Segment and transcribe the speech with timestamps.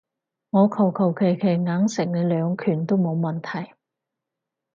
[0.49, 3.75] 我求求其其硬食你兩拳都冇問題